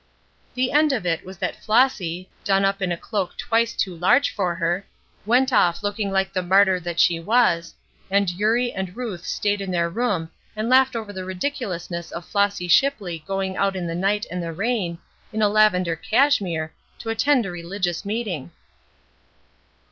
The 0.55 0.71
end 0.71 0.91
of 0.93 1.05
it 1.05 1.23
was 1.23 1.37
that 1.37 1.61
Flossy, 1.63 2.27
done 2.43 2.65
up 2.65 2.81
in 2.81 2.91
a 2.91 2.97
cloak 2.97 3.37
twice 3.37 3.75
too 3.75 3.95
large 3.95 4.33
for 4.33 4.55
her, 4.55 4.83
went 5.27 5.53
off 5.53 5.83
looking 5.83 6.09
like 6.09 6.33
the 6.33 6.41
martyr 6.41 6.79
that 6.79 6.99
she 6.99 7.19
was, 7.19 7.75
and 8.09 8.31
Eurie 8.31 8.71
and 8.73 8.97
Ruth 8.97 9.23
staid 9.23 9.61
in 9.61 9.69
their 9.69 9.91
room 9.91 10.31
and 10.55 10.69
laughed 10.71 10.95
over 10.95 11.13
the 11.13 11.23
ridiculousness 11.23 12.09
of 12.11 12.25
Flossy 12.25 12.67
Shipley 12.67 13.23
going 13.27 13.55
out 13.55 13.75
in 13.75 13.85
the 13.85 13.93
night 13.93 14.25
and 14.31 14.41
the 14.41 14.51
rain, 14.53 14.97
in 15.31 15.43
a 15.43 15.49
lavender 15.49 15.95
cashmere, 15.95 16.73
to 16.97 17.09
attend 17.11 17.45
a 17.45 17.51
religious 17.51 18.03
meeting! 18.03 18.49